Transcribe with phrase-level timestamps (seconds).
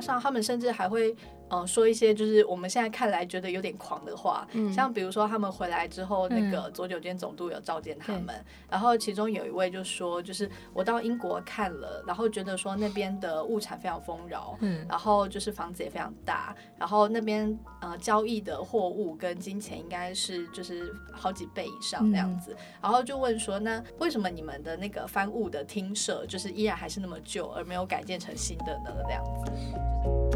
[0.00, 1.14] 上他们甚至还会。
[1.50, 8.34] 嗯，说一些就是我们现在看来觉得有点狂的话，像比如说他们回来之后，那个左九间总督有召见他们，
[8.68, 28.90] 然后其中有一位就说，就是我到英国看了，然后觉得说那边的物产非常丰饶，嗯，然后就是房子也非常大，然后那边呃交易的货物跟金钱应该是就是好几倍以上那样子，然后就问说，那为什么你们的那个番务的厅舍就是依然还是那么旧，而没有改建成新的呢？
[29.06, 30.29] 这样子。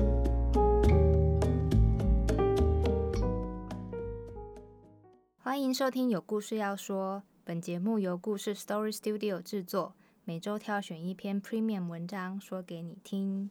[5.45, 9.95] 欢迎收听有故事要说，本节目由故事 Story Studio 制作，
[10.25, 13.51] 每周挑选一篇 Premium 文章说给你听。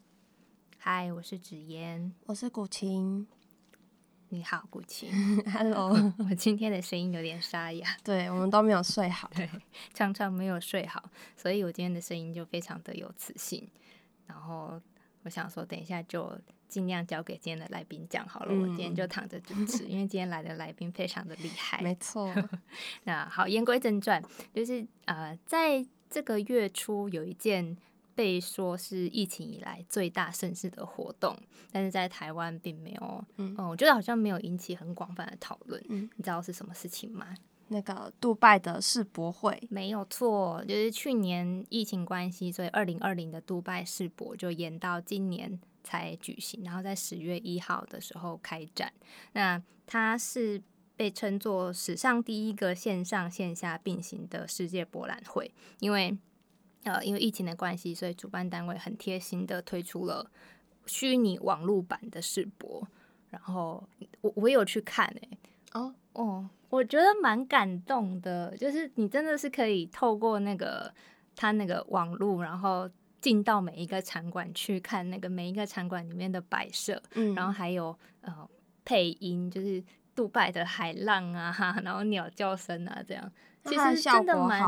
[0.79, 3.27] 嗨，我是芷嫣，我是古琴。
[4.29, 5.11] 你好，古琴。
[5.53, 5.91] Hello，
[6.27, 9.48] 我今天的声音有点沙哑， 对我们都没有睡好，对，
[9.93, 13.70] 常常没有睡好，所以我今天的声音就非常的有磁性。
[14.25, 14.81] 然后
[15.21, 16.35] 我想说，等一下就。
[16.74, 21.80] 尽量交给今天的来宾讲好了，我今天就躺着主持，因为今天来的来宾非常的厉害。
[21.84, 22.34] 没错，
[23.04, 24.20] 那好，言归正传，
[24.52, 27.77] 就是呃，在这个月初有一件
[28.15, 31.38] 被说是疫情以来最大盛事的活动，
[31.71, 35.80] 但是在台湾并没有，嗯，我觉得好像没有引起很广泛的讨论。
[35.90, 37.35] 嗯，你知道是什么事情吗？
[37.68, 45.60] 那个杜拜的世博会没有错，就是去年疫情关系，所以二零二零的杜拜世博就延到今年。
[45.84, 48.91] 才举行，然后在十月一号的时候开展。
[49.34, 50.62] 那它是
[50.95, 56.17] 被称作史上第一个线上线下并行的世界博览会，因为
[56.84, 60.31] 呃，因为疫情的关系，所以主办单位很贴心的推出了
[60.85, 62.87] 虚拟网络版的世博。
[63.29, 63.87] 然后
[64.22, 65.38] 我我有去看诶，
[65.73, 70.94] 哦哦，我觉得蛮感动的，就是你真的是可以透过那个
[71.35, 72.90] 它那个网络，然后。
[73.24, 78.50] 进到每一个场馆去看那个每一个场馆里面的摆设，嗯，然后还有呃
[78.84, 79.81] 配音，就是
[80.14, 81.56] 杜拜的海浪啊，
[81.86, 83.31] 然后鸟叫声啊，这样，
[83.64, 84.62] 其实真的蛮，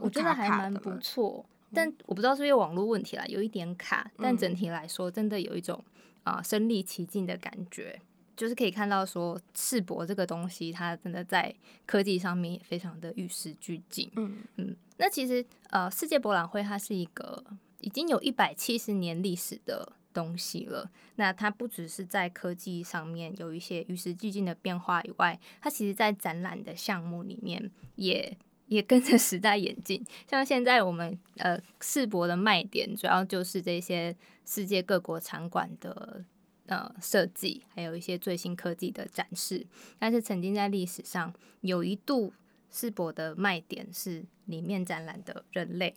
[0.00, 1.44] 我觉得还蛮不错。
[1.74, 5.84] 但我不知道是不是网络问题啦，有一点卡，但整体来说，真的有一种
[6.22, 8.00] 啊身临其境的感觉，
[8.34, 14.10] 就是可以看到说世博这个东西，它真的在科技上面也非常的与时俱进。
[14.16, 17.44] 嗯嗯，那其实呃世界博览会它是一个。
[17.80, 20.90] 已经有一百七十年历史的东西了。
[21.16, 28.36] 那它不只是在科技上面有一些与时俱进的变化以外，它其实在展览的项目里面也
[28.66, 30.04] 也跟着 时代演进。
[30.28, 36.24] 像现在我们呃世博的卖点，主要就是这些世界各国场馆的
[36.66, 39.66] 呃设计，还有一些最新科技的展示。
[39.98, 42.32] 但是曾经在历史上有一度
[42.70, 45.94] 世博的卖点是里面展览的人类。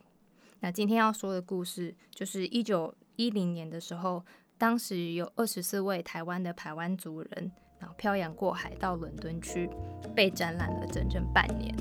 [0.63, 4.23] 那今天要说的故事，就是一九一零年的时候，
[4.59, 9.67] 当时有二十四位台湾的台湾族人，然后漂洋过海到伦敦去，
[10.13, 11.75] 被展览了整整半年。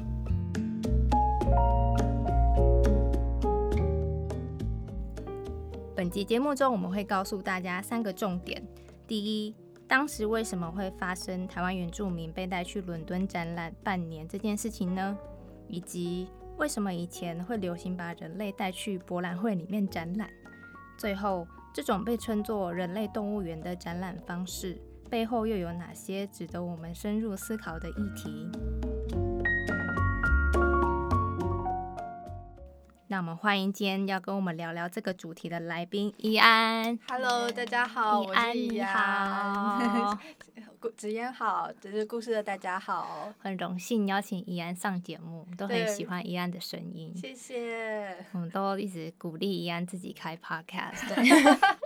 [5.94, 8.66] 本集节目中，我们会告诉大家三个重点：
[9.06, 9.54] 第一，
[9.86, 15.18] 当时为什么会发生台湾原住民被带去伦敦展览半年这件事情呢？
[15.68, 16.26] 以及
[16.60, 20.28] 为什么以前会流行把人类带去博览会里面展览？
[20.98, 24.78] 最后，这种被称作“人类动物园”的展览方式
[25.08, 28.50] 背后又有哪些值得我们深入思考的议题？
[33.08, 36.98] 那我们欢迎今天要跟我们聊聊这个主题的来宾怡安。
[37.08, 40.18] Hello，大家好，怡安你好。
[40.88, 48.16] 子嫣好，这是故事的大家好，很荣幸邀请怡安上节目，都很喜欢怡安的声音，谢谢。
[48.32, 51.80] 我们都一直鼓励怡安自己开 podcast，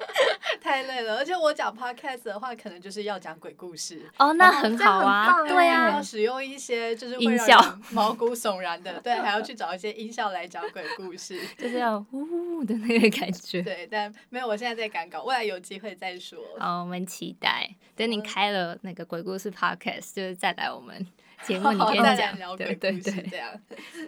[0.64, 16.38] 太累了，而且我讲 podcast 的话，可能就是要讲鬼故事哦，那很好啊，对啊，要使用一些就是音效毛骨悚然的，对，还要去找一些音效来讲鬼故事， 就是要呜的那个感觉，对，但没有，我现在在赶稿，未来有机会再说。
[16.58, 18.78] 好，我们期待，等你开了。
[18.80, 21.06] 那个鬼故事 podcast 就是再来我们
[21.44, 23.50] 节目里面讲对对对，这样。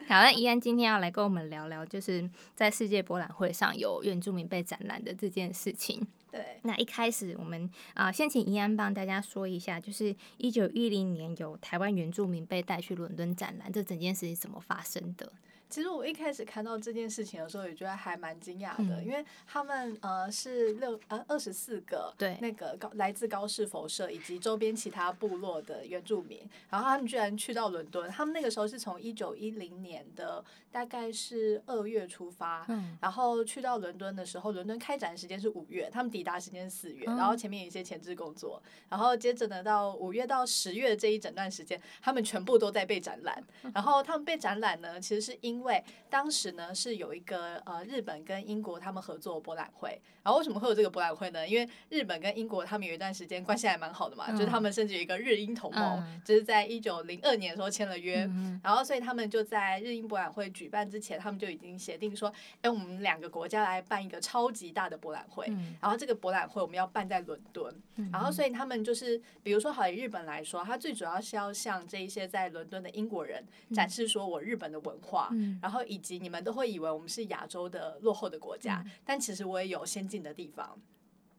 [0.09, 6.07] 好，那怡安今天要来跟我们聊聊，就是在世界博览会上有原住民被展览的这件事情。
[6.37, 15.33] 对，那一开始我们啊，先请怡安帮大家说一下，就是一九一零年有台湾原住民被带去伦敦展览，这整件事是怎么发生的？
[15.69, 19.05] 其实我一开始看到这件事情的时候，也觉得还蛮惊讶的，嗯。
[19.05, 22.37] 因为他们呃是六呃二十四个对。
[22.41, 43.43] 那个高来自高士佛社以及周边其他部落的原住民，然后他们居然去到伦敦，他们那个时候是从一九一零年的大概是二月出发，嗯然后去到伦敦的时候，伦敦开展时间是五月，他们抵达时间是四月，然后前面有一些前置工作，然后接着呢到五月到十月这一整段时间，他们全部都在被展览。
[43.75, 50.01] 然后他们被展览呢，其实是因为当时呢是有一个呃日本跟英国他们合作博览会。
[50.23, 51.47] 然后为什么会有这个博览会呢？
[51.47, 58.25] 因为日本跟英国他们有一段时间关系还蛮好的嘛，就是他们甚至有一个日英同盟，嗯就是在一九零二年的时候签了约。
[58.25, 65.47] 嗯然后，所以他们就在日英博览会举办之前，他们就已经协定说，哎，我们两个国家来办一个超级大的博览会。
[65.51, 67.73] 嗯然后这个博览会我们要办在伦敦，
[68.11, 80.79] 然后所以他们就是，比如说好以日本来说，它最主要是要向这一些在伦敦的英国人展示说我日本的文化，嗯然后以及你们都会以为我们是亚洲的落后的国家，但其实我也有先进的地方，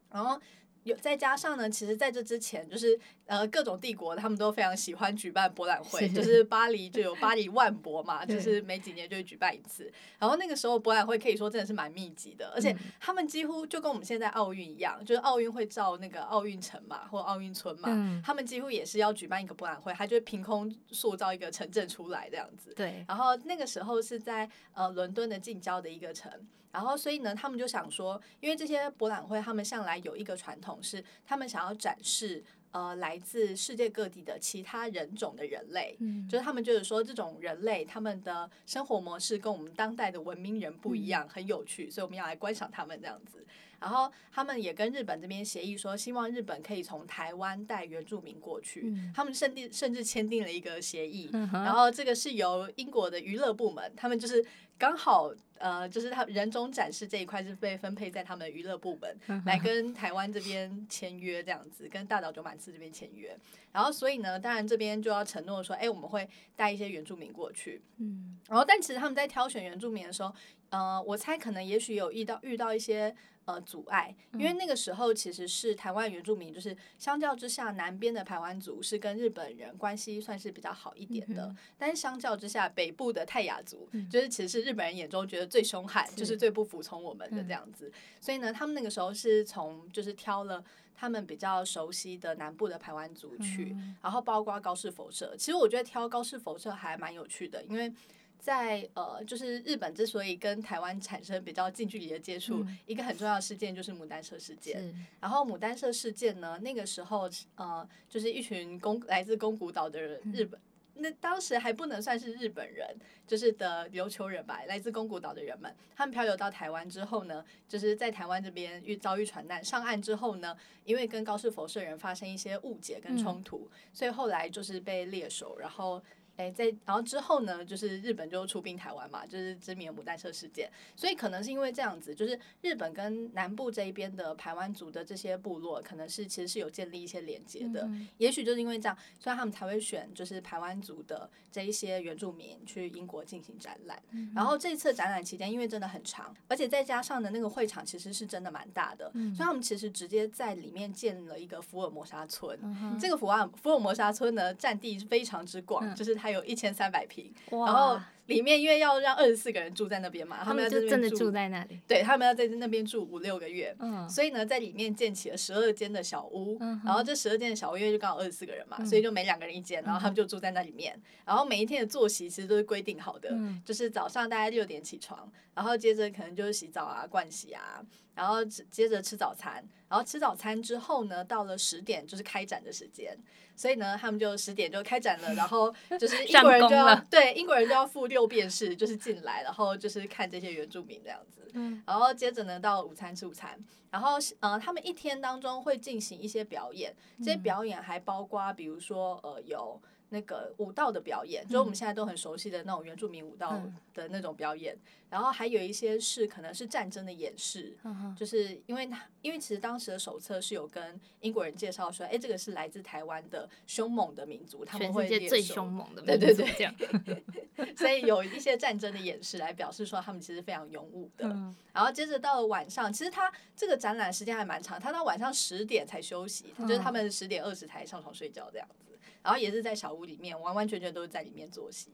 [0.10, 0.42] 然后。
[0.88, 6.14] 有再加上呢，其实在这之前，就是呃各种帝国他们都非常喜欢举办博览会，是。
[6.14, 9.92] 就是巴黎就有巴黎万博嘛，就是每几年就会举办一次。
[10.18, 12.78] 然后那个时候博览会可以说真的是蛮密集的，而且嗯。
[13.00, 18.22] 他们几乎就跟我们现在奥运一样，就是奥运会造那个奥运城嘛，或奥运村嘛，嗯。
[18.26, 22.74] 他们几乎也是要举办一个博览会，他就会凭空塑造一个城镇出来这样子。
[22.74, 26.32] 对，然后那个时候是在呃伦敦的近郊的一个城，
[26.72, 43.46] 然后所以呢，他们就想说，因为这些博览会他们向来有一个传统是，他们想要展示呃来自世界各地的其他人种的人类，嗯就是他们就是说这种人类他们的生活模式跟我们当代的文明人不一样，很有趣，所以我们要来观赏他们这样子。
[43.80, 48.82] 然后他们也跟日本这边协议说，希望日本可以从台湾带原住民过去。
[48.86, 54.44] 嗯他们甚至甚至签订了一个协议，嗯然后这个是由英国的娱乐部门，他们就是
[54.78, 63.36] 刚好呃，就是他人种展示这一块是被分配在他们的娱乐部门，嗯来跟台湾这边签约这样子，跟大岛九满次这边签约。
[63.72, 67.82] 然后所以呢，当然这边就要承诺说，哎，我们会带一些原住民过去。
[67.98, 70.34] 嗯然后，但其实他们在挑选原住民的时候，
[70.70, 73.14] 呃，我猜可能也许有遇到遇到一些
[73.48, 87.92] 呃阻碍，因为那个时候其实是台湾原住民，就是相较之下，南边的台湾族是跟日本人关系算是比较好一点的，但是相较之下，北部的泰雅族，就是其实是日本人眼中觉得最凶悍，就是最不服从我们的这样子，
[88.22, 90.64] 所以呢，他们那个时候是从就是挑了。
[91.00, 95.36] 他们比较熟悉的南部的排湾族去，然后包括高士佛社。
[95.38, 97.94] 其实我觉得挑高士佛社还蛮有趣的，因为
[98.40, 104.94] 在呃，就是日本之所以跟台湾产生比较近距离的接触，一个很重要的事件就是牡丹社事件。
[105.20, 110.60] 然后牡丹社事件呢，那个时候呃，就是一群宫来自宫古岛的人，日本。
[111.00, 112.88] 那当时还不能算是日本人，
[113.28, 126.02] 就是的琉球人吧，来自宫古岛的人们，他们漂流到台湾之后呢，就是在台湾这边遇遭遇船难，上岸之后呢，因为跟高士佛社人发生一些误解跟冲突，所以后来就是被猎手，然后。
[126.38, 130.70] 哎，在然后之后呢，就是日本就出兵台湾嘛，就是知名的牡丹社事件。
[130.96, 137.90] 所以可能是因为这样子，就是日本跟南部这一边的台湾族的这些部落，可能是其实是有建立一些连接的。
[138.18, 144.02] 也许就是因为这样，所以他们才会选就是台湾族的这一些原住民去英国进行展览。
[144.36, 152.58] 然后这一次展览期间，因为真的很长，而且再加上的那个会场其实是真的蛮大的，所以他们其实直接在里面建了一个福尔摩沙村。
[153.00, 164.08] 这个福尔福尔摩沙村呢，占地非常之广，就是它有一千三百平，然后，里面因为要让二十四个人住在那边嘛，他们要在那边们就真的住在那里，对他们要在那边住五六个月，嗯。
[164.10, 173.62] 所以呢，在里面建起了十二间的小屋，嗯然后这十二间的小屋因为就刚好二十四个人嘛，所以就每两个人一间，然后他们就住在那里面，然后每一天的作息其实都是规定好的，嗯。
[173.66, 177.82] 就是早上大概六点起床，然后接着可能就是洗澡啊、盥洗啊，
[178.16, 183.18] 然后接着吃早餐，然后吃早餐之后呢，到了十点就是开展的时间，
[183.58, 191.42] 所以呢，他们就十点就开展了，然后就是 英国人就要对英国人就要付六便士，就是进来，然后就是看这些原住民这样子。
[191.54, 193.60] 嗯然后接着呢，到午餐吃午餐，
[193.90, 199.82] 然后呃，他们一天当中会进行一些表演，这些表演还包括比如说呃有。
[200.10, 203.76] 那个舞蹈的表演，就是我们现在都很熟悉的那种原住民舞蹈嗯。
[203.98, 204.78] 的那种表演，
[205.10, 216.76] 然后还有一些是可能是战争的演示，嗯就是因为他，因为其实当时的手册是有跟英国人介绍说，哎，这个是来自台湾的凶猛的民族，他们全会最凶猛的对民族，对对这样，
[217.76, 221.26] 所以有一些战争的演示来表示说他们其实非常勇武的。
[221.26, 221.56] 嗯。
[221.74, 228.87] 然后接着到了晚上，其实他这个展览时间还蛮长，他到晚上十点才休息，就是他们十点二十才上床睡觉这样子。
[229.22, 231.92] 然然后也是在小屋里面，完完全全都是在里面作息。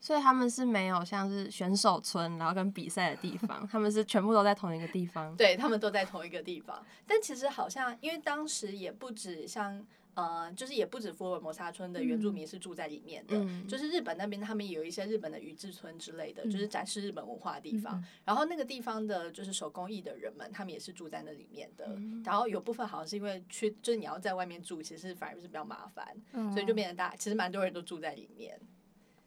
[0.00, 5.36] 所以他们是没有像是选手村，然后跟比赛的地方，他们是全部都在同一个地方。
[5.36, 9.86] 对他们都在同一个地方，但其实好像因为当时也不止像。
[10.14, 13.36] 呃，就是也不止福尔摩沙村的原住民是住在里面的，
[13.68, 18.02] 就是日本那边他们有一些日本的宇治村之类的，就是展示日本文化的地方。
[18.24, 21.98] 然后那个地方的就是手工艺的人们，他们也是住在那里面的。
[22.24, 26.16] 然后有部分好像是因为去，就是你要在外面住，其实反而是比较麻烦，
[26.52, 28.60] 所以就变成大，其实蛮多人都住在里面，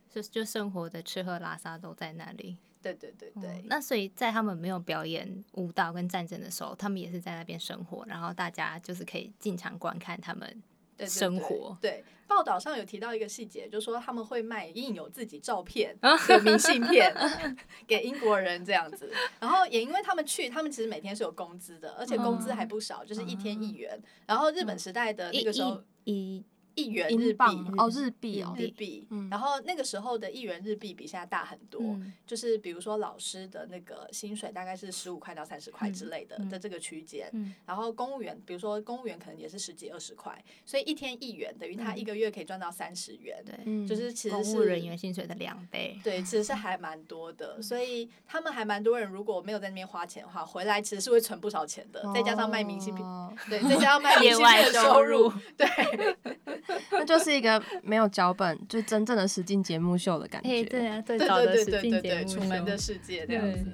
[0.09, 2.57] 就就生活的吃喝拉撒都在那里。
[2.81, 3.61] 对对对对。
[3.65, 10.63] 那所以在他们没有表演舞蹈跟战争的时候，他们也是在那边生活，然后大家就是可以进场观看他们。
[11.05, 17.13] 生活对报道上有提到一个细节，就说他们会卖印有自己照片的明信片
[17.85, 24.01] 给英国人这样子，然后也因为他们去，他们其实每天是有工资的，而且工资还不少，就是一天一元。
[24.25, 26.43] 然后日本时代的那个时候一。
[26.77, 27.43] 一元日币
[27.77, 29.05] 哦，日币哦，日币。
[29.29, 37.29] 然后那个时候的一元日币比现在大很多，就是比如说老师的那个薪水大概是十五块到三十块之类的在这个区间。
[37.65, 43.43] 然后公务员，比如说公务员可能也是十几二十块，所以一天一元等于他一个月可以赚到三十元。
[43.43, 45.99] 对，就是其实是公务人员薪水的两倍。
[46.03, 52.03] 对，其实是还蛮多的，所以他们还蛮多人如果没有在那边花钱的话，回来其实是会存不少钱的。
[52.13, 53.05] 再加上卖明信片，
[53.49, 55.67] 对，再加上卖明信片的收入，对。
[56.91, 60.63] 那就是一个没有脚本，就真正的实境节目秀的感觉。
[60.63, 63.65] 对啊，对对对对对对，楚门的世界这样子。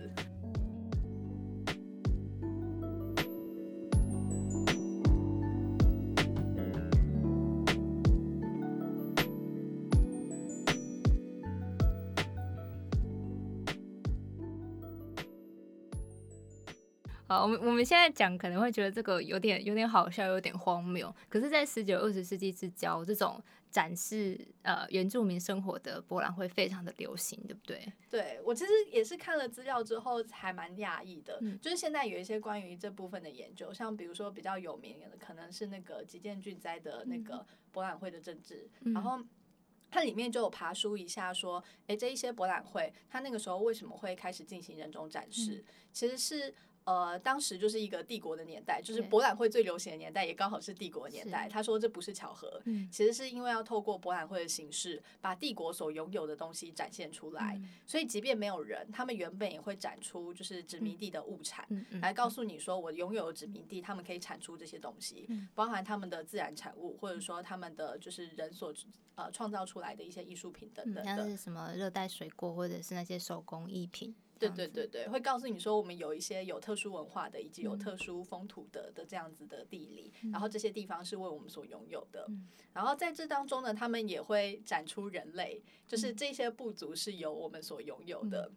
[17.42, 21.14] 我们我们现在讲可能会觉得这个有点有点好笑，有点荒谬。
[21.30, 27.92] 可是，在十九二十世纪之交，这种展示呃原住民生活的博览会非常的流行，对不对？
[28.10, 39.20] 对我其实也是看了资料之后还蛮讶异的，就是现在有一些关于这部分的研究，像比如说比较有名的可能是那个吉见俊哉的那个博览会的政治，然后
[39.90, 46.54] 它里面就有爬书一下说，哎，这一些博览会它那个时候为什么会开始进行人种展示，其实是。
[46.86, 51.48] 呃，当时就是一个帝国的年代，就是博览会最流行的年代，也刚好是帝国年代。
[51.48, 52.62] 他说这不是巧合，
[52.92, 57.62] 其实是因为要透过博览会的形式，把帝国所拥有的东西展现出来。
[57.86, 61.66] 所以即便没有人，他们原本也会展出就是殖民地的物产，
[62.02, 68.74] 来告诉你说我拥有殖民地，他们可以产出这些东西，包含他们的自然产物，或者说他们的就是人所
[69.16, 74.14] 呃创造出来的一些艺术品等等的，是什么热带水果或者是那些手工艺品。
[74.50, 82.28] 对对对对，会告诉你说我们有一些有特殊文化的，以及有特殊风土的的这样子的地理，然后这些地方是为我们所拥有的。
[82.74, 88.52] 然后在这当中呢，他们也会展出人类，就是这些部族是由我们所拥有的。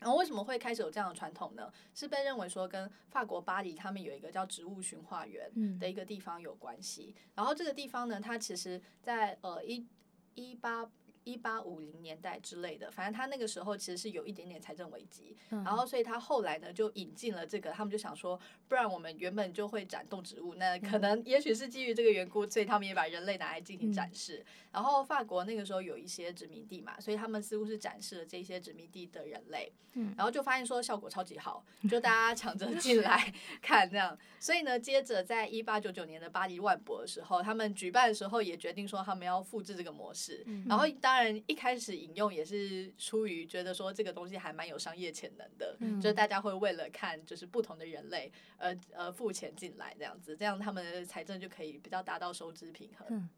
[0.00, 1.72] 然后为什么会开始有这样的传统呢？
[1.94, 7.14] 是被认为说跟法国巴黎他们有一个叫植物驯化园的一个地方有关系。
[7.34, 9.86] 然后这个地方呢，它其实在呃一
[10.34, 10.90] 一八。
[11.28, 24.42] 一八五零年代之类的，反正他那个时候其实是有一点点财政危机，然后所以他后来呢就引进了这个，他们就想说，不然我们原本就会展动植物，那可能也许是基于这个缘故，所以他们也把人类拿来进行展示。
[24.72, 29.70] 然后法国那个时候有一些殖民地嘛，所以他们似乎是展示了这些殖民地的人类，
[30.16, 34.16] 然后就发现说效果超级好，就大家抢着进来看这样。
[34.40, 41.17] 所以呢，接着在一八九九年的巴黎万博的时候，他们举办的时候也决定说他们要复制这个模式，然后当然。
[41.24, 53.28] 然一开始引用也是出于觉得说这个东西还蛮有商业潜能的，就是大家会为了看就是不同的人类而呃付钱进来这样子，这样他们的财政就可以比较达到收支平衡。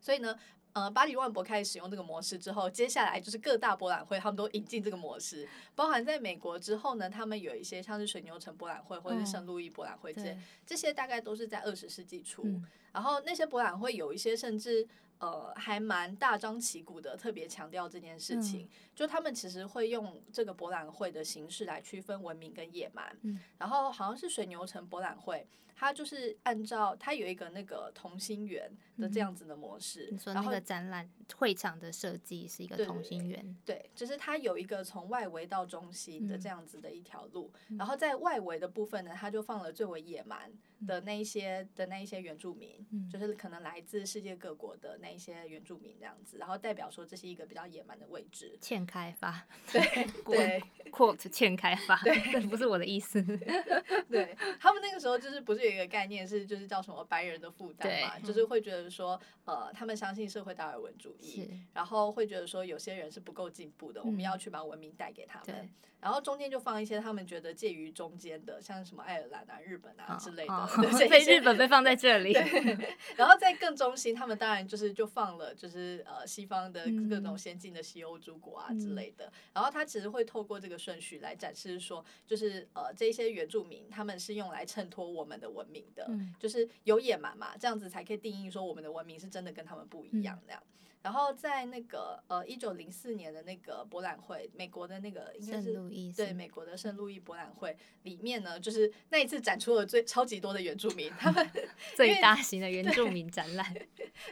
[0.00, 0.38] 所以呢，
[0.72, 12.46] 呃，巴黎万博开始使用这个模式之后，接下来就是各大博览会他们都引进这个模式，包含在美国之后呢，他们有一些像是水牛城博览会或者是圣路易博览会这些，这些大概都是在二十世纪初，
[12.92, 14.86] 然后那些博览会有一些甚至。
[15.18, 18.68] 呃，还蛮大张旗鼓的，特别强调这件事情。
[18.94, 23.16] 就他们其实会用这个博览会的形式来区分文明跟野蛮。
[23.22, 23.40] 嗯。
[23.58, 25.46] 然后好像是水牛城博览会，
[25.76, 28.68] 它就是按照它有一个那个同心圆
[28.98, 30.08] 的这样子的模式。
[30.10, 33.56] 你说那个展览会场的设计是一个同心圆？
[33.64, 37.52] 对，就是它有一个从外围到中心的这样子的一条路。
[37.78, 40.50] 然后在外围的部分呢，它就放了最为野蛮
[40.86, 44.96] 的那一些的那一些原住民，就是可能来自世界各国的。
[45.02, 53.22] 那一些原住民这样子，然后代表说这是一个比较野蛮的位置，欠开发， 对对，quote 欠开发，对，不是我的意思，
[54.08, 65.68] 对他们那个时候就是不是有一个概念是就是叫什么白人的负担嘛，就是会觉得说呃他们相信社会达尔文主义，然后会觉得说有些人是不够进步的，我们要去把文明带给他们。
[65.98, 72.32] 然后中间就放一些他们觉得介于中间的，像什么爱尔兰啊、日本啊之类的， 被日本被放在这里。
[73.16, 79.32] 然后在更中心，他们当然就是就放了就是呃西方的各种先进的西欧诸国啊之类的。
[79.52, 86.08] 然后他其实会透过这个顺序来展示说，就是呃这些原住民他们是用来衬托我们的文明的，
[86.38, 90.62] 就是有野蛮嘛，这样子才可以定义说我们的文明是真的跟他们不一样那样。
[91.06, 95.80] 然后在那个呃一九零四年的那个博览会，美国的那个应该是
[96.16, 101.48] 对美国的圣路易博览会里面呢，就是那一次展出了最超级多的原住民，他们
[101.94, 103.72] 最大型的原住民展览。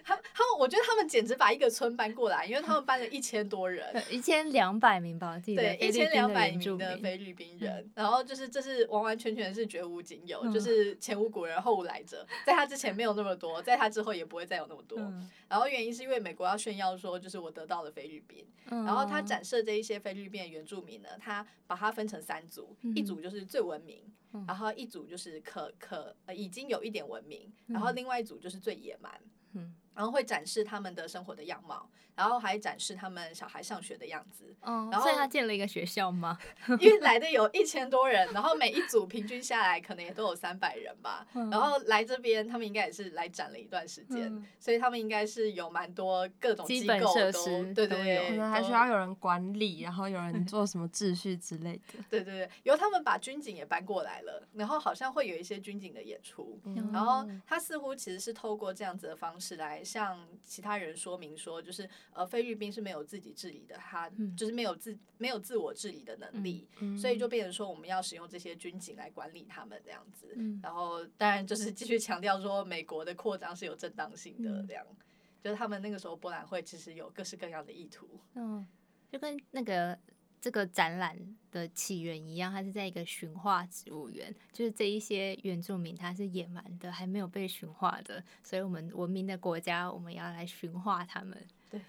[0.03, 7.89] 他他们我觉得他们简直把一个村搬过来，因为他们搬了一千多人， 一千两百名吧，我记得对一千两百名的菲律宾人。
[7.95, 14.99] 然后就是这是完完全全是绝无仅有，就是前无古人后无来者，在他之前没有那么多，在他之后也不会再有那么多。
[15.49, 16.59] 然后原因是因为美国要。
[16.65, 24.03] 炫耀说，就是我得到了菲律宾，然后他展示这一些菲律宾原住民呢，他把它分成三组，一组就是最文明，
[24.47, 29.13] 然后一组就是可可呃已经有一点文明，然后另外一组就是最野蛮。
[29.95, 34.55] 然后会展示他们的生活的样貌，然后还展示他们小孩上学的样子。
[34.61, 36.39] 哦，然后所以他建了一个学校吗？
[36.81, 41.27] 因为来的有一千多人，然后每一组平均下来可能也都有三百人吧。
[41.33, 52.03] 然后来这边，他们应该也是来展了一段时间，所以他们应该是有蛮多各种基本设施，对对对，可能还需要有人管理，然后有人做什么秩序之类的。
[52.11, 56.59] 对对对，由他们把军警也搬过来了，然后好像会有一些军警的演出。
[56.93, 59.84] 然后他似乎其实是透过这样子的方式来。
[59.85, 66.67] 向其他人说明说，就是呃，菲律宾是没有自己治理的，他就是没有自没有自我治理的能力，
[66.99, 70.35] 所以就变成说我们要使用这些军警来管理他们这样子。
[70.63, 74.85] 然后当然就是继续强调说，美国的扩张是有正当性的，这样
[75.43, 78.09] 就是他们那个时候博览会其实有各式各样的意图。
[78.35, 78.67] 嗯，
[79.13, 79.99] 就跟那个。
[80.45, 81.17] 这个展览
[81.51, 91.35] 的起源一样，它是在一个驯化植物园，就是这一些原住民他是野蛮的，还没有被驯化的，所以我们文明的国家我们要来驯化他们。
[91.71, 91.81] 对，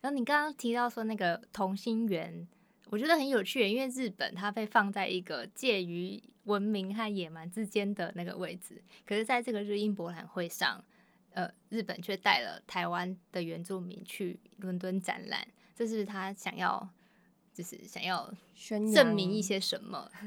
[0.00, 2.46] 然后你刚刚提到说那个同心圆，
[2.90, 10.84] 我觉得很有趣，因为日本它被放在一个介于文明和野蛮之间的那个位置，可是在这个日英博览会上，
[11.32, 16.88] 呃，日本却带了台湾的原住民去伦敦展览，这是他想要。
[17.54, 18.30] 就是想要
[18.92, 20.10] 证明一些什么。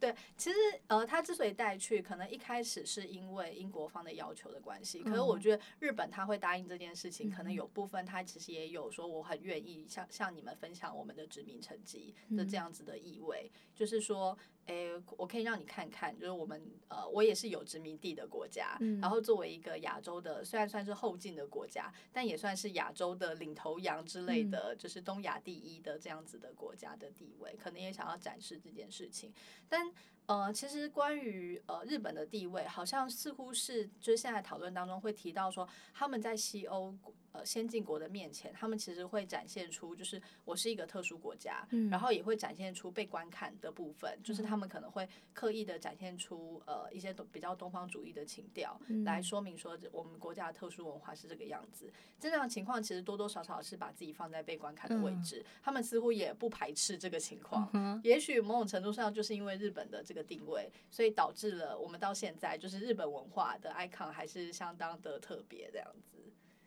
[0.00, 0.56] 对，其实
[0.88, 5.02] 呃，他之所以带去，可能一开始是因为英国方的要求的关系。
[5.02, 13.50] 可是我觉得日本他会答应这件事情，可能有部分他其实也有说我很愿意向向你们分享我们的殖民成绩的这样子的意味。
[13.74, 18.76] 就是说，诶，我可以让你看看，就是我们呃，我也是有殖民地的国家。
[19.00, 29.32] 然后作为一个亚洲的，虽然算是后进的国家，但也算是亚洲的领头羊之类的，就是东亚第一的这样子的国家的地位，可能也想要展示这件事情。
[29.68, 29.90] 但
[30.26, 36.94] 呃，其实关于呃日本的地位，好像似乎是就是现在讨论当中会提到说，他们在西欧。
[37.36, 51.92] 呃，先进国的面前，他们其实会展现出，就是我是一个特殊国家，然后也会展现出被观看的部分，就是他们可能会刻意的展现出呃一些比较东方主义的情调，来说明说我们国家的特殊文化是这个样子。
[52.18, 58.00] 这样的情况其实多多少少是把自己放在被观看的位置，他们似乎也不排斥这个情况。
[58.02, 66.16] 也许某种程度上就是因为日本的这个定位，所以导致了我们到现在就是日本文化的 icon 还是相当的特别这样子。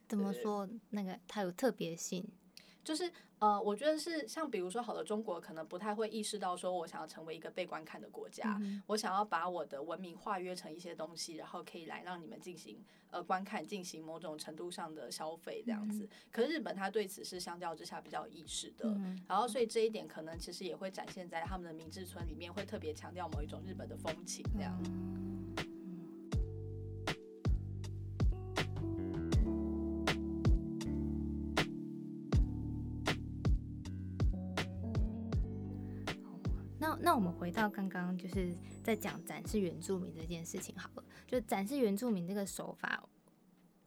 [0.10, 0.68] 怎么说？
[0.90, 2.28] 那个它有特别性，
[2.84, 16.10] 就是呃，我觉得是像比如说，好的中国可能不太会意识到，说我想要成为一个被观看的国家，我想要把我的文明化约成一些东西，然后可以来让你们进行呃观看，进行某种程度上的消费这样子。
[16.32, 18.90] 可是日本它对此是相较之下比较有意识的，
[19.28, 25.29] 然后所以这一点可能其实也会展现在他们的明治村里面，会特别强调某一种日本的风情这样。
[37.20, 43.04] 我们回到刚刚就是在讲展示原住民这件事情好了，就展示原住民这个手法，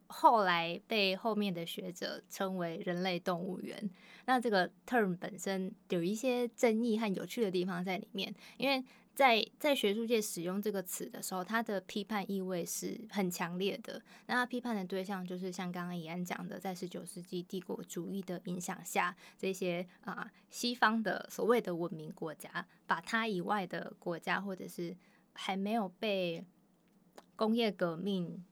[0.05, 3.89] 后来被后面的学者称为人类动物园。
[4.25, 14.01] 那这个 term 本身有一些争议和有趣的地方在里面，因为在在学术界使用这个词的时候，它的批判意味是很强烈的。
[14.25, 24.97] 那他批判的对象就是像刚刚怡安讲的，在十九世纪帝国主义的影响下，这些啊西方的所谓的文明国家，把它以外的国家或者是
[25.33, 26.43] 还没有被
[27.35, 28.43] 工业革命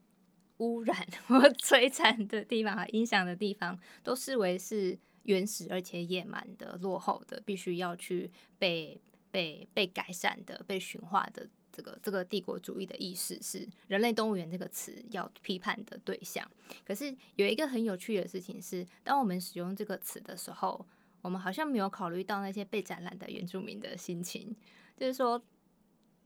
[0.57, 0.95] 污染
[1.25, 9.01] 或摧残的地方、影响的地方，都视为是原始而且野蛮的、落后的，必须要去被。
[9.31, 16.45] 被被改善的、被驯化的这个这个帝国主义的意识是“人类动物园”这个词要批判的对象。
[16.85, 20.85] 可是有一个很有趣的事情是，当我们使用这个词的时候，
[21.21, 24.55] 我们好像没有考虑到那些被展览的原住民的心情，
[24.97, 25.41] 就是说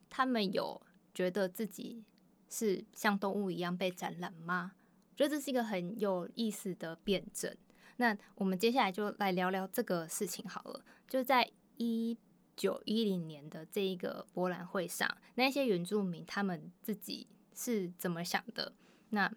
[0.10, 0.82] 他们有
[1.14, 2.04] 觉得自己
[2.50, 4.72] 是像动物一样被展览吗？
[5.12, 7.56] 我觉得这是一个很有意思的辩证。
[7.98, 12.18] 那我们接下来就来聊聊这个事情好了，就在一。
[12.56, 18.74] 九一零年的这一个博览会上，那些原住民他们自己是怎么想的？
[19.10, 19.32] 那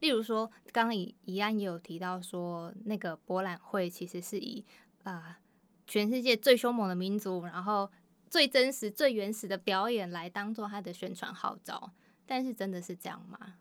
[0.00, 4.64] 例如说，刚刚怡怡安也有提到说，那个博览会其实是以
[5.02, 5.40] 啊
[5.86, 7.90] 全世界最凶猛的民族，然后
[8.30, 11.92] 最真实、最原始的表演来当做他的宣传号召，
[12.26, 13.54] 但是真的是这样吗？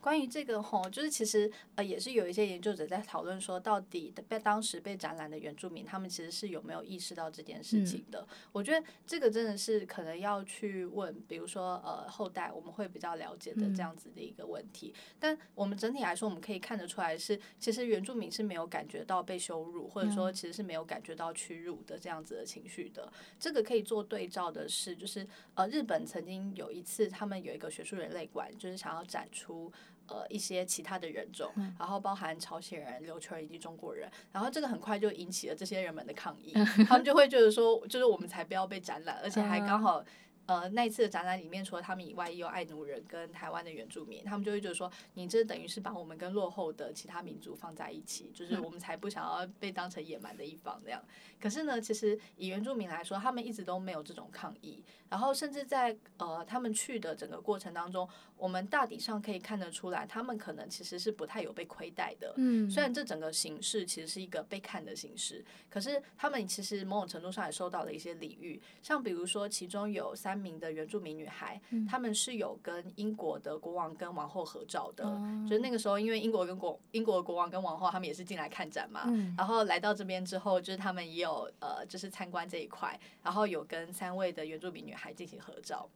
[0.00, 8.26] 关于这个吼，就是其实呃也是有一些研究者在讨论说，到底被当时被展览的原住民，他们其实是有没有意识到这件事情的？
[8.52, 14.94] 我觉得这个真的是可能要去问，比如说呃后代我们会比较了解的这样子的一个问题。
[15.18, 23.12] 但我们整体来说，我们可以看得出来是，其实原住民是没有感觉到被羞辱，或者说其实是没有感觉到屈辱的这样子的情绪的。
[23.38, 29.70] 这个可以做对照的是，就是呃日本曾经有一次，他们有一个学术人类馆，就是想要展出。
[30.10, 36.52] 呃，一些其他的人种，然后包含朝鲜人、琉球人以及中国人，然后这个很快就引起了这些人们的抗议，
[36.86, 40.04] 他们就会觉得说，就是我们才不要被展览，而且还刚好。
[40.46, 51.00] 呃，那一次的展览里面，除了他们以外，也有爱奴人跟台湾的原住民，他们就会觉得说，你这等于是把我们跟落后的其他民族放在一起，就是我们才不想要被当成野蛮的一方那样。
[51.40, 58.08] 可是呢，其实以原住民来说，他们一直都没有这种抗议，然后甚至在呃他们去的整个过程当中，
[58.40, 62.34] 我们大体上可以看得出来，他们可能其实是不太有被亏待的。
[62.38, 70.40] 嗯，虽然这整个形式其实是一个被看的形式，可是他们其实某种程度上也受到了一些礼遇，像比如说其中有三。
[70.40, 75.04] 名的原住民女孩，他们是有跟英国的国王跟王后合照的。
[75.46, 79.02] 就是那个时候，因为英国跟国英国的国王跟王后他们也是进来看展嘛，
[79.36, 85.86] 然后来到这边之后，就是他们也有呃，就是参观这一块，然后有跟三位的原住民女孩进行合照。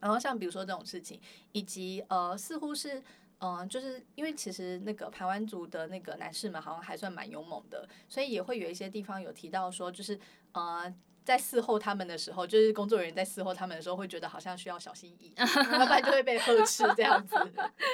[0.00, 1.20] 然后像比如说这种事情，
[1.52, 3.02] 以及呃，似乎是
[3.40, 10.18] 嗯，就是因为其实那个排湾族的那个男士们好像还算蛮勇猛的，所以也会有一些地方有提到说，就是
[10.52, 10.92] 呃。
[11.24, 17.36] 在伺候他们的时候，就是工作人员在伺候他们的时候，会觉得好像需要小心翼翼， 要不然就会被呵斥这样子。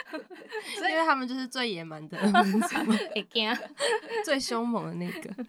[0.78, 2.16] 所以，因为他们就是最野蛮的，
[4.24, 5.46] 最凶猛的那个。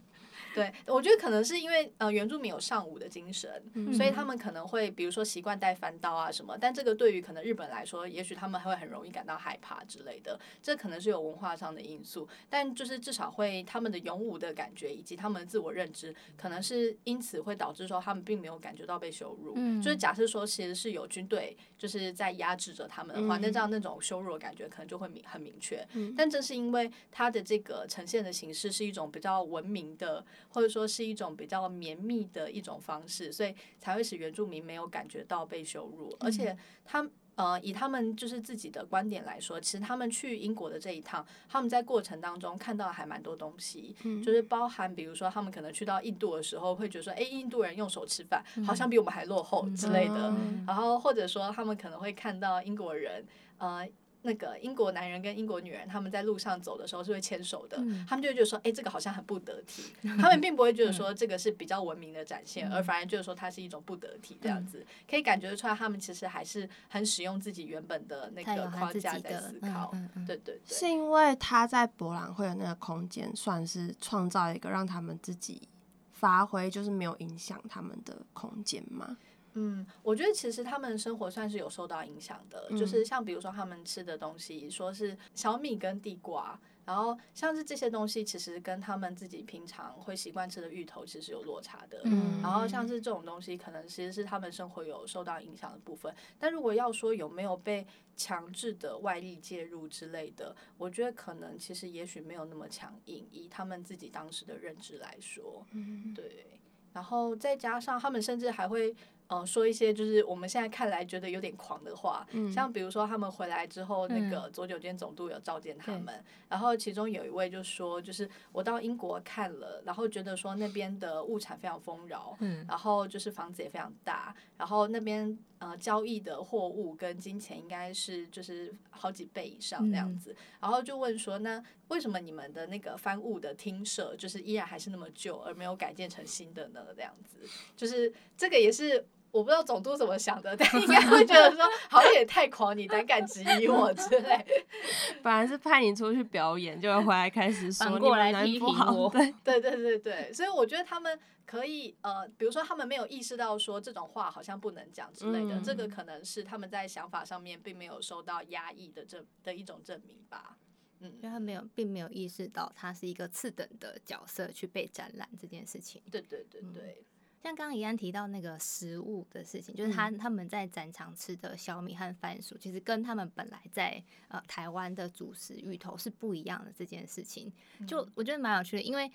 [0.56, 3.62] 对，我觉得可能是因为呃原住民有尚武的精神，
[3.94, 30.24] 所以他们可能会比如说习惯带翻刀啊什么，但这个对于可能日本来说，也许他们会很容易感到害怕之类的，这可能是有文化上的因素，但就是至少会他们的勇武的感觉以及他们的自我认知，可能是因此会导致说他们并没有感觉到被羞辱，就是假设说其实是有军队就是在压制着他们的话，那这样那种羞辱的感觉可能就会明很明确，但正是因为它的这个呈现的形式是一种比较文明的。
[30.56, 50.34] 或者说是一种比较绵密的一种方式，所以才会使原住民没有感觉到被羞辱，而且他呃以他们就是自己的观点来说，其实他们去英国的这一趟，他们在过程当中看到还蛮多东西，就是包含比如说他们可能去到印度的时候，会觉得说，哎，印度人用手吃饭，好像比我们还落后之类的，
[50.66, 53.26] 然后或者说他们可能会看到英国人
[53.58, 53.86] 呃。
[54.26, 59.94] 那个英国男人跟英国女人，他们在路上走的时候是会牵手的，他们就会觉得说，哎，这个好像很不得体。
[60.20, 64.86] 他们并不会觉得说这个是比较文明的展现，而反而就是说它是一种不得体这样子。
[65.08, 69.94] 可以感觉出来，他们其实还是很使用自己原本的那个框架在思考。
[70.26, 75.70] 对对对，是因为他在博览会的那个空间，算是创造一个让他们自己
[76.12, 79.18] 发挥，就是没有影响他们的空间吗？
[79.56, 92.02] 嗯，我觉得其实他们生活算是有受到影响的，就是像比如说他们吃的东西，说是小米跟地瓜，然后像是这些东西，其实跟他们自己平常会习惯吃的芋头其实有落差的。
[92.04, 96.14] 嗯，然后像是这种东西，可能其实是他们生活有受到影响的部分。
[96.38, 97.88] 但如果要说有没有被
[98.18, 106.60] 强制的外力介入之类的，我觉得可能其实也许没有那么强硬，以他们自己当时的认知来说，嗯，对。
[106.94, 108.96] 然后再加上他们甚至还会
[109.28, 122.36] 呃说一些就是我们现在看来觉得有点狂的话，像比如说他们回来之后，那个左九间总督有召见他们，然后其中有一位就说，就是我到英国看了，然后觉得说那边的物产非常丰饶，
[122.68, 136.86] 然后就是房子也非常大，然后那边呃交易的货物跟金钱应该是就是好几倍以上那样子，然后就问说，那为什么你们的那个翻物的厅舍就是依然还是那么旧，而没有改建成新的呢？
[136.96, 137.38] 这样子，
[137.76, 139.04] 就是这个也是。
[139.32, 144.46] 我不知道总督怎么想的， 但应该会觉得说，好像也太狂，你胆敢质疑我之类。
[145.22, 149.10] 本来是派你出去表演，就回来开始说过来批评我。
[149.10, 160.58] 对 对对对对，所以我觉得他们可以呃，比如说他们没有意识到说这种话好像不能讲之类的，这个可能是他们在想法上面并没有受到压抑的这的一种证明吧。
[161.00, 166.02] 嗯，因为他没有，并没有意识到他是一个次等的角色去被展览这件事情。
[166.10, 167.06] 对对对对。
[167.44, 176.74] 像刚刚怡安提到那个食物的事情，就是他他们在展场吃的小米和番薯，其实跟他们本来在呃台湾的主食芋头是不一样的。
[176.76, 177.54] 这件事情，
[177.88, 179.12] 就我觉得蛮有趣的，因为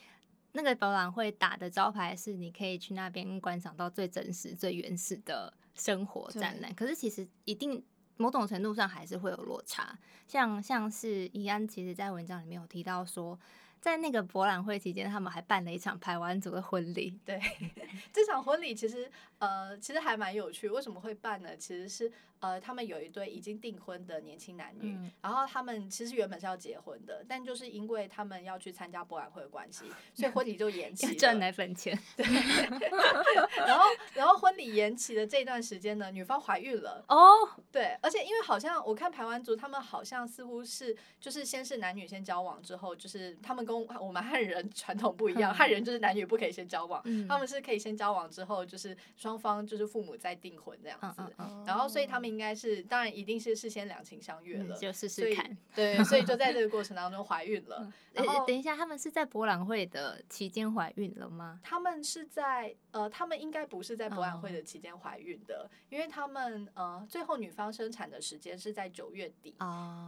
[0.52, 7.82] 那个博览会打的招牌是你可以去那边观赏到最真实、最原始的生活展览，可是其实一定
[8.16, 9.98] 某种程度上还是会有落差。
[10.26, 13.38] 像像是怡安其实在文章里面有提到说。
[13.80, 17.18] 在那个博览会期间，他们还办了一场排湾族的婚礼。
[17.24, 17.40] 对，
[18.12, 20.68] 这场婚礼其实呃，其实还蛮有趣。
[20.68, 21.56] 为什么会办呢？
[21.56, 31.14] 其实是呃，他们有一对已经订婚的年轻男女，然后他们其实原本是要结婚的，但就是因为他们要去参加博览会的关系，所以婚礼就延期。
[31.14, 31.98] 赚奶粉钱。
[32.16, 32.26] 对。
[33.66, 37.04] 然后，然后婚礼延期的这段时间呢，女方怀孕了。
[37.08, 37.48] 哦。
[37.70, 43.60] 对，而且因为好像我看排湾族，他们好像似乎是就是先是男女先交往之后，就是他们。
[43.70, 51.22] 跟我们汉人 传统不一样，汉人就是男女不可以先交往，他们是可以先交往之后，就是双方就是父母再订婚这样子。
[51.66, 55.58] 然后，所以他们应该是，当然一定是事先两情相悦了，就试试看。
[55.74, 57.92] 对，所以就在这个过程当中怀孕了。
[58.12, 61.60] 然后，等一下，他们是在博览会的期间怀孕了吗？
[61.62, 69.54] 他们是在呃，他们应该不是在博览会的期间怀孕的，因为他们呃，最后女方生产的时间是在九月底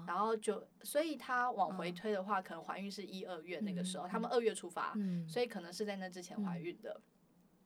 [0.06, 3.60] 然后就，所以她往回推的话，可能怀孕是一二月。
[3.60, 4.94] 那个时候，他们二月出发，
[5.28, 7.00] 所以可能是在那之前怀孕的。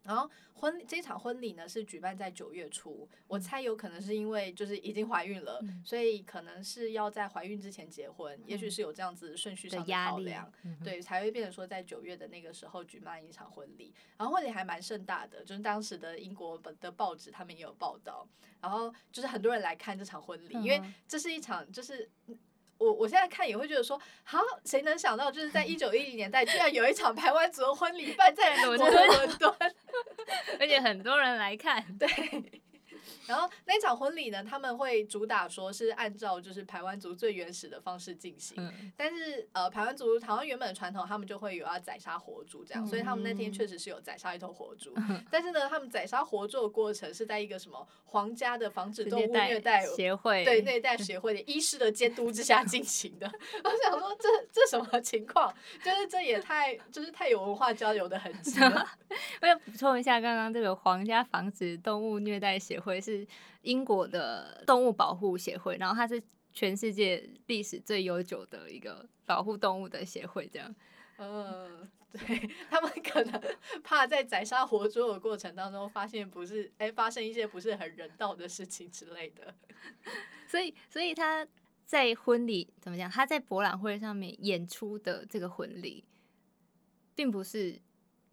[0.07, 10.51] 然后婚这场婚礼呢是举办在九月初，我猜有可能是因为就是已经怀孕了，所以可能是要在怀孕之前结婚，也许是有这样子顺序上的考量，
[10.85, 13.92] 对，才会变成说在九月的那个时候举办一场婚礼。
[14.16, 18.27] 然后婚礼还蛮盛大的，就是当时的英国本的报纸他们也有报道，
[18.61, 22.09] 然后就是很多人来看这场婚礼，因为这是一场就是。
[22.79, 28.79] 我我现在看也会觉得说，好，谁能想到，就是在一九一零年代，居然有一场台湾族的婚礼办在 伦
[29.38, 29.57] 敦，
[30.61, 32.09] 而且很多人来看， 对。
[33.27, 38.57] 然后那场婚礼呢，他们会主打说是按照就是排湾族最原始的方式进行，
[38.97, 44.95] 但是呃排湾族台湾原本的传统，他们就会有要宰杀活猪这样，所以他们那天确实是有宰杀一头活猪，
[45.31, 53.27] 但是呢，他们宰杀活猪的过程是在一个什么皇家的防止动物虐待协会对虐待协会的医师的监督之下进行的。
[53.65, 55.53] 我想说这这什么情况？
[55.83, 58.87] 就是这也太就是太有文化交流的痕迹了。
[59.43, 63.15] 我要补充一下，刚刚这个皇家防止动物虐待协会是。
[63.62, 66.20] 英国的动物保护协会，然后它是
[66.52, 70.74] 全世界历史最悠久的一个保护动物的协会，这样。
[71.18, 73.40] 嗯，对他们可能
[73.83, 79.55] 怕在宰杀活猪的过程当中发现不是，哎，发生一些不是很人道的事情之类的。
[80.46, 81.46] 所以，所以他
[81.85, 83.11] 在婚礼怎么讲？
[83.11, 86.05] 他在博览会上面演出的这个婚礼，
[87.14, 87.81] 并不是。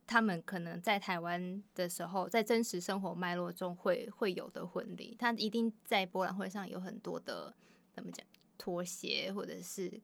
[0.06, 7.54] 他们可能在台湾的时候，在真实生活脉络中会会有的婚礼，他一定在博览会上有很多的
[7.92, 8.26] 怎么讲
[8.58, 10.02] 妥协，或者是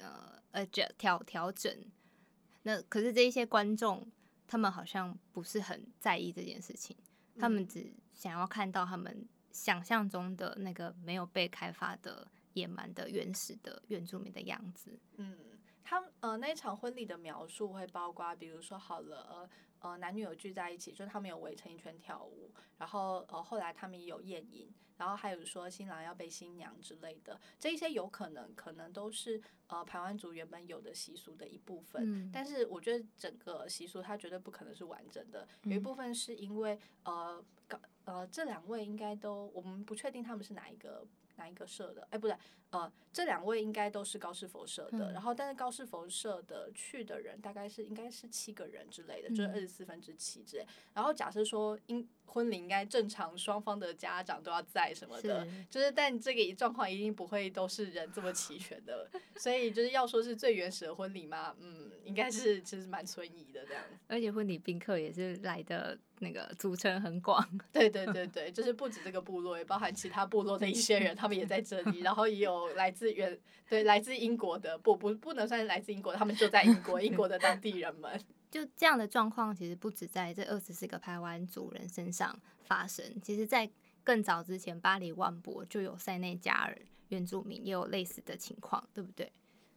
[0.00, 1.72] 呃呃调调整。
[2.62, 4.10] 那可是这一些观众，
[4.46, 6.96] 他们好像不是很在意这件事情，
[7.38, 14.98] 他们只想要看到他们想象中的那个没有被开发的野蛮的原始的原住民的样子。
[15.16, 15.36] 嗯。
[15.84, 37.44] 他呃那一场婚礼的描述会包括，比如说好了呃呃男女有聚在一起，就他们有围成一圈跳舞，然后呃后来他们也有宴饮，然后还有说新郎要背新娘之类的，这一些有可能可能都是呃台湾族原本有的习俗的一部分，但是我觉得整个习俗它绝对不可能是完整的，有一部分是因为呃
[38.04, 41.06] 呃这两位应该都我们不确定他们是哪一个。
[41.36, 42.06] 哪一个社的？
[42.10, 42.36] 哎，不对，
[42.70, 45.12] 呃，这两位应该都是高士佛社的。
[45.12, 50.66] 然后，但是高士佛社的去的人大概是应该是七个人之类的，就是二十四分之七之类。
[50.92, 59.08] 然后假设说，应婚礼应该正常，双方的家长都要在什么的，就是但这个状况一定不会都是人这么齐全的。
[59.36, 63.82] 所以就是要说是最原始的婚礼嘛，嗯，应该是其实蛮存疑的这样。
[64.06, 65.98] 而且婚礼宾客也是来的。
[66.20, 73.36] 那个组成很广， 对对对对，就是不止这个部落，也包含其他部落的一些人，他们也在这里，然后也有来自原
[73.68, 78.18] 对来自英国的，不不不能算是来自英国，他们就在英国，英国的当地人们。
[78.54, 83.68] 就这样的状况，其实不止在这二十四个台湾族人身上发生，其实在
[84.04, 89.32] 更早之前，巴黎万博就有塞内加尔原住民也有类似的情况，对不对？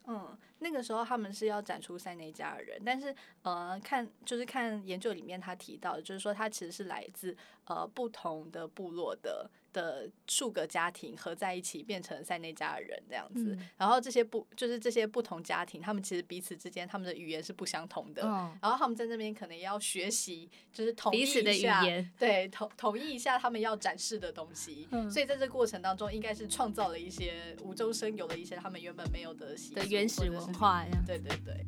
[0.06, 7.36] 嗯，那个时候他们是要展出塞内加尔人，但是呃，看就是看研究里面他提到，就是说他其实是来自
[7.66, 9.50] 呃不同的部落的。
[9.78, 18.24] 的数个家庭合在一起变成塞内加尔人这样子，然后这些不就是这些不同家庭，他们其实彼此之间他们的语言是不相同的，
[18.60, 21.84] 然后他们在那边可能要学习，就是统一一下，
[22.18, 31.66] 对统统一一下他们要展示的东西，所以在这过程当中，应该是创造了一些无中生有的一些他们原本没有的的原始文化呀，对对对。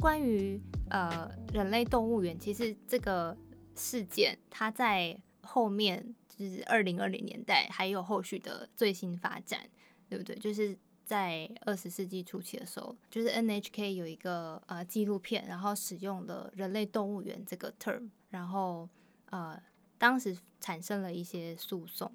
[0.00, 3.36] 关于呃人类动物园，其实这个
[3.74, 9.68] 事件它在后面就是二零二零年代还有后续的最新发展，
[10.08, 10.36] 对不对？
[10.36, 18.88] 就是在二十世纪初期的时候，就是 NHK 有一个呃纪录片，然后使用了人类动物园这个 term，然后
[19.30, 19.60] 呃
[19.98, 22.10] 当时产生了一些诉讼，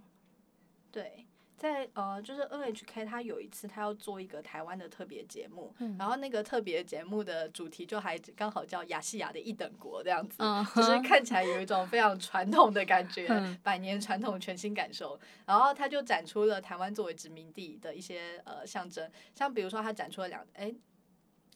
[0.91, 1.27] 对。
[1.55, 10.43] 在呃，就是 NHK，他有一次他要做一个台湾的特别节目，然后那个特别节目的主题就还刚好叫亚细亚的一等国这样子，
[10.75, 13.27] 就是看起来有一种非常传统的感觉，
[13.63, 15.19] 百年传统全新感受。
[15.45, 20.73] 然后他就展出了台湾作为殖民地的一些呃象征，像比如说他展出了两哎。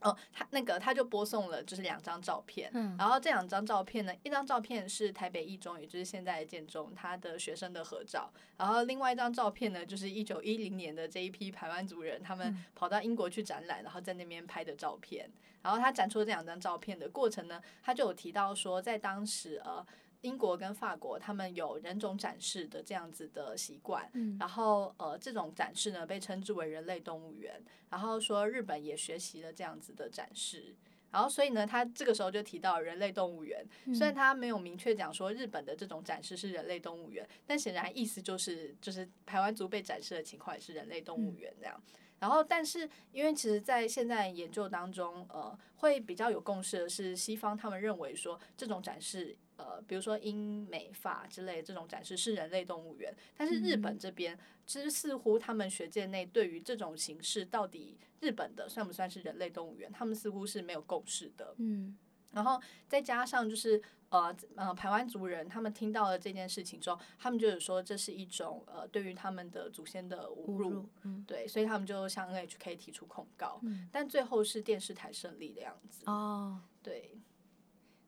[0.01, 15.29] 哦，他那个他就播送了，就是两张照片，然后这两张照片呢，一张照片是台北一中，也就是现在的建中，他的学生的合照，然后另外一张照片呢，就是一九一零年的这一批台湾族人，他们跑到英国去展览，然后在那边拍的照片，
[15.62, 19.86] 然后他展出这两张照片的过程呢，他就有提到说，在当时呃。
[20.21, 27.62] 英国跟法国，他们有人种展示的这样子的习惯，然后呃，这种展示呢被称之为人类动物园。
[27.89, 30.75] 然后说日本也学习了这样子的展示，
[31.12, 33.65] 然后所以呢，他这个时候就提到人类动物园。
[33.93, 41.82] 虽然他没有明确讲说日本的这种展示是人类动物园，但显然意思就是就是台湾族被展示的情况也是人类动物园这样。
[42.19, 49.38] 然后，但是因为其实，在现在研究当中，呃，会比较有共识的是，西方他们认为说这种展示。
[49.57, 61.55] 呃，比如说英美法之类这种展示是人类动物园，但是日本这边其实似乎他们学界内对于这种形式到底日本的算不算是人类动物园，他们似乎是没有共识的。
[61.57, 61.97] 嗯，
[62.31, 70.87] 然后再加上就是呃呃台湾族人他们听到了这件事情之后，他们就是说这是一种呃对于他们的祖先的侮辱，
[71.25, 73.59] 对，所以他们就向 NHK 提出控告，
[73.91, 76.03] 但最后是电视台胜利的样子。
[76.05, 77.17] 哦，对。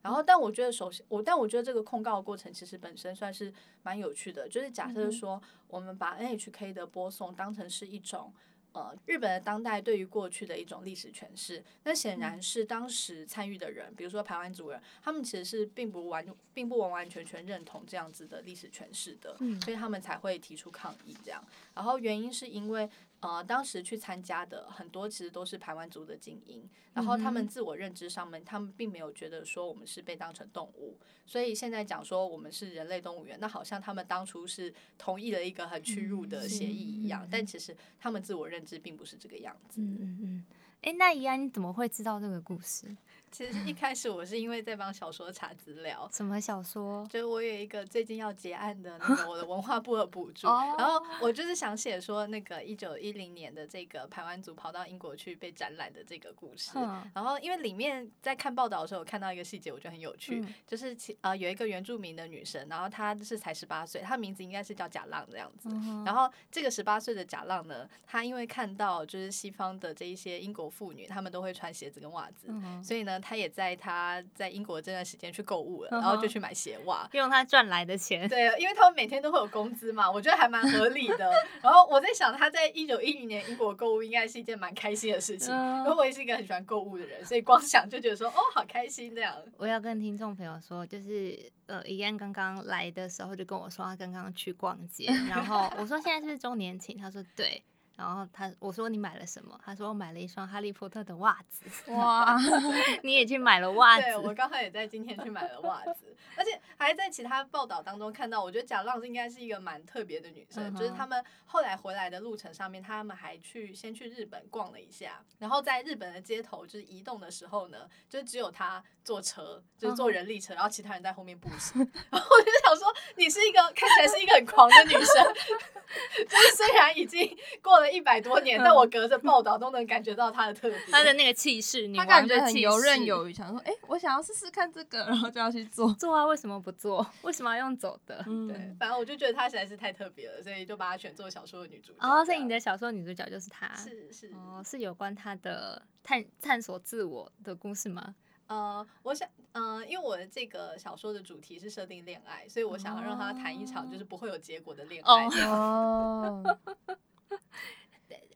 [0.02, 4.48] 然后，但我觉得，首先我，但我觉得这个控告的过程其实本身算是蛮有趣的。
[4.48, 8.34] 就是假设说，我们把 NHK 的播送当成是一种。
[8.72, 19.36] 呃，日本的当代对于过去的一种历史诠释，那显然是当时参与的人，比如说台湾族人，他们其实是并不完，并不完完全全认同这样子的历史诠释的，
[19.66, 21.44] 所以他们才会提出抗议这样。
[21.74, 22.88] 然后原因是因为，
[23.22, 38.60] 呃，当时去参加的很多其实都是台湾族的精英，然后他们自我认知上面，他们并没有觉得说我们是被当成动物，所以现在讲说我们是人类动物园，那好像他们当初是同意了一个很屈辱的协议一样，但其实他们自我认。
[38.60, 39.80] 认知并不是这个样子。
[39.80, 40.46] 嗯嗯嗯。
[40.82, 42.94] 哎，那怡安你怎么会知道这个故事？
[43.32, 46.10] 其实一开始我是因为在帮小说查资料。
[46.12, 47.06] 什么小说？
[47.08, 56.72] 就是我有一个最近要结案的那个我的文化部的补助，然后我就是想写说那个一九一零年的这个排湾族跑到英国去被展览的这个故事。
[57.14, 65.70] 然后因为里面在看报道的时候，我看到一个细节，我觉得很有趣，就是其呃有一个原住民的女生，然后她是才十八岁，她名字应该是叫贾浪这样子。
[66.06, 72.48] 然后这个十八岁的贾浪呢，她因为看到就是西方的这一些英国妇女，她们都会穿鞋子跟袜子，
[72.84, 73.19] 所以呢。
[73.20, 78.28] 呢，他也在他在英国这段时间去购物了，然后就去买鞋袜，用他赚来的钱。
[78.28, 81.30] 对，因为他们每天都会有工资嘛，我觉得还蛮合理的。
[81.62, 89.36] 然后我在想，他在一九一零年英国购物应该是一件蛮开心的事情，因为我也是一个很喜欢购物的人，所以光想就觉得说，哦，好开心这样。
[89.58, 96.98] 我要跟听众朋友说，就是呃，怡安刚刚来的时候就跟我说，他刚刚去逛街，然后我说现在是不是周年庆？
[96.98, 97.62] 他说对。
[98.00, 99.60] 然后他我说你买了什么？
[99.66, 101.66] 他说我买了一双哈利波特的袜子。
[101.92, 102.38] 哇，
[103.04, 104.04] 你也去买了袜子？
[104.04, 121.80] 对，我刚好也在今天去买了袜子，而且还在其他报道当中看到，我觉得贾浪应该是一个蛮特别的女生，就是他们后来回来的路程上面，他们还去先去日本逛了一下，然后在日本的街头就是移动的时候呢，就只有他坐车，就是坐人力车，然后其他人在后面步行。
[122.10, 122.88] 然后我就想说，
[123.18, 125.34] 你是一个看起来是一个很狂的女生，
[126.30, 127.89] 就是虽然已经过了。
[127.92, 137.06] 一百多年，但我隔着报道都能感觉到他的特别， 他的那个气势，他感觉很游刃有余，想说，哎，我想要试试看这个，然后就要去做，做啊，为什么不做？
[137.24, 138.24] 为什么要用走的？
[138.48, 142.00] 对，反正我就觉得她实在是太特别了，所以就把她选做小说的女主角。
[142.02, 148.16] 哦，所以你的小说女主角就是她，是是哦，是有关她的探探索自我的故事吗？
[148.48, 155.28] 呃，我想，呃，因为我的这个小说的主题是设定恋爱，所以我想要让她谈一场就是不会有结果的恋爱。
[155.46, 156.44] 哦。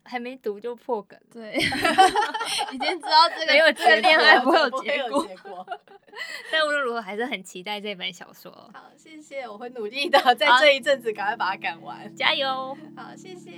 [0.05, 1.53] 还没读就破梗，对，
[2.71, 5.65] 已经知道这个没有这个恋爱不会有结果。
[6.51, 8.51] 但无论如何，还是很期待这本小说。
[8.73, 12.77] 好，谢谢，我会努力的， 在这一阵子赶快把它赶完，加油！
[12.95, 13.51] 好，谢谢。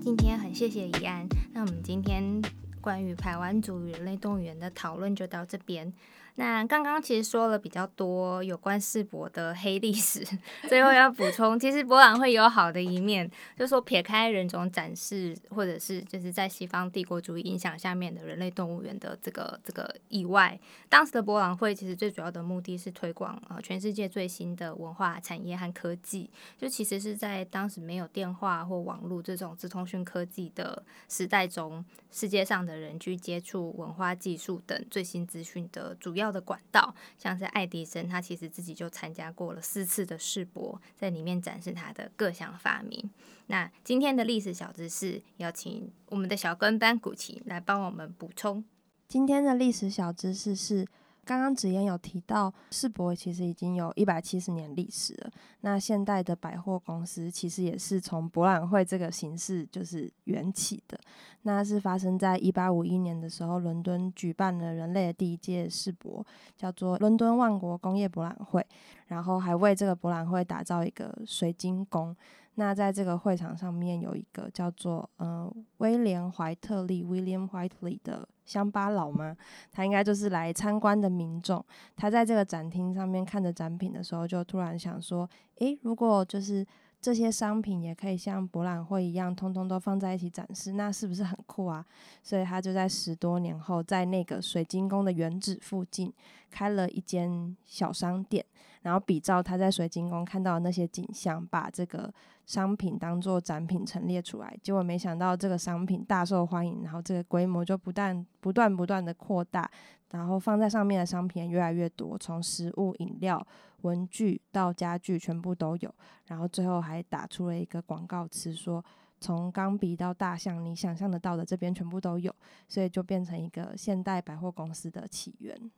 [0.00, 2.42] 今天很谢谢怡安，那我们今天
[2.82, 5.90] 关于台湾族与人类动物园的讨论就到这边。
[6.36, 10.26] 那刚刚其实说了比较多有关世博的黑历史，
[10.66, 20.58] 最后要补充，其实博览会有好的一面，就说撇开人种展示，或者是就是在西方帝国主义影响下面的人类动物园的这个这个以外，
[20.88, 36.21] 当时的博览会其实最主要的目的是推广呃全世界最新的文化产业和科技，就其实是在当时没有电话或网络这种资通讯科技的时代中，世界上的人去接触文化技术等最新资讯的主要。
[36.22, 43.10] 要的管道，像是爱迪生，他其实自己就参加过了四次的世博，在里面展示他的各项发明。
[43.48, 48.64] 那今天的历史小知识，要请我们的小跟班古奇来帮我们补充。
[49.08, 50.86] 今天的历史小知识是。
[51.24, 55.30] 刚刚子言有提到，世博其实已经有一百七十年历史了。
[55.60, 60.98] 那现代的百货公司其实也是从博览会这个形式就是缘起的。
[61.42, 68.66] 那是发生在一八五一年的时候，伦敦举办了人类的第一届世博，叫做伦敦万国工业博览会。
[69.06, 72.16] 然后还为这个博览会打造一个水晶宫。
[72.56, 79.34] 那在这个会场上面有一个叫做呃威廉怀特利 （William Whiteley） 的乡巴佬吗？
[79.70, 81.64] 他应该就是来参观的民众。
[81.96, 85.28] 他在这个展厅上面看着展品的时候，就突然想说：
[85.60, 86.66] 诶，如果就是
[87.02, 91.84] 这些商品也可以像博览会一样，通通都放在一起展示，那是不是很酷啊？
[92.22, 96.12] 所以他就在十多年后，在那个水晶宫的原址附近
[96.48, 98.46] 开了一间小商店。
[98.82, 102.12] 然后比照他在水晶宫看到的那些景象，把这个
[102.46, 104.56] 商品当做展品陈列出来。
[104.60, 109.70] 结果没想到这个商品大受欢迎，然后这个规模就不断不断不断的扩大，
[110.12, 113.44] 然后放在上面的商品越来越多，从食物、饮料、
[113.80, 115.94] 文具到家具全部都有。
[116.26, 118.84] 然后最后还打出了一个广告词，说
[119.20, 122.34] 从钢笔到大象，你想象得到的这边全部都有，
[122.68, 125.70] 所以就变成一个现代百货公司的起源。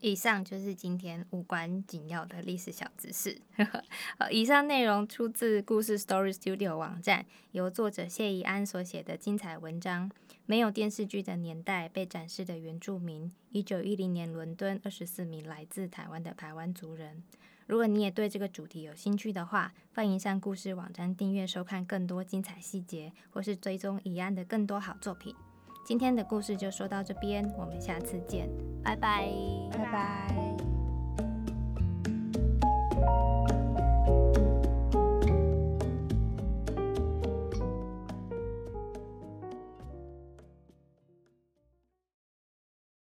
[0.00, 3.38] 以上就是今天无关紧要的历史小知识。
[4.30, 10.10] 以上内容出自故事 Story Studio 网站，由作者谢怡安所写的精彩文章。
[10.46, 17.22] 没有电视剧的年代被展示的原住民，一九一零年伦敦二十四名来自台湾的台湾族人。
[17.66, 25.36] 如果你也对这个主题有兴趣的话，欢迎上故事网站订阅收看更多精彩细节，或是追踪怡安的更多好作品。
[25.90, 28.48] 今天的故事就说到这边我们下次见
[28.80, 29.28] 拜拜。
[29.72, 30.30] 拜拜。